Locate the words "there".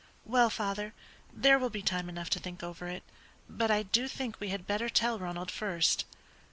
1.31-1.59